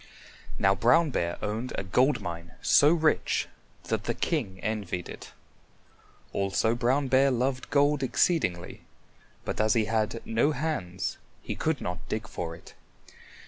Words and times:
Now 0.57 0.73
Brown 0.73 1.11
Bear 1.11 1.37
owned 1.43 1.73
a 1.75 1.83
gold 1.83 2.21
mine 2.21 2.53
so 2.63 2.89
rich 2.91 3.47
that 3.83 4.05
the 4.05 4.15
king 4.15 4.59
envied 4.63 5.07
it. 5.07 5.31
Also 6.33 6.73
Brown 6.73 7.07
Bear 7.07 7.29
loved 7.29 7.69
gold 7.69 8.01
exceedingly, 8.01 8.81
but 9.45 9.61
as 9.61 9.75
he 9.75 9.85
had 9.85 10.19
no 10.25 10.53
hands 10.53 11.19
he 11.43 11.53
could 11.55 11.81
not 11.81 12.09
dig 12.09 12.27
for 12.27 12.55
it. 12.55 12.73